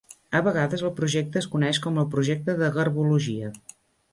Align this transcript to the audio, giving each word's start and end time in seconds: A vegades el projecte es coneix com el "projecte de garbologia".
A 0.37 0.39
vegades 0.45 0.81
el 0.87 0.93
projecte 0.99 1.39
es 1.43 1.47
coneix 1.53 1.81
com 1.85 1.99
el 2.05 2.09
"projecte 2.17 2.57
de 2.63 2.71
garbologia". 2.79 3.53